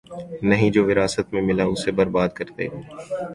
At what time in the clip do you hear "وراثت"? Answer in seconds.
0.85-1.27